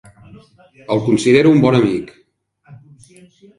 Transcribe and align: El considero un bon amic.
El 0.95 1.03
considero 1.09 1.53
un 1.57 1.63
bon 1.67 1.79
amic. 1.81 2.11